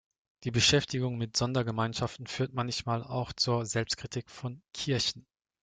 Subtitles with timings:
[0.45, 5.27] Die Beschäftigung mit Sondergemeinschaften führt manchmal auch zur Selbstkritik von Kirchen.